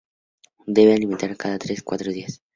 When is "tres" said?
1.59-1.81